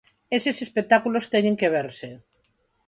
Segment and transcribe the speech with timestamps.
[0.37, 2.09] Eses espectáculos teñen que verse.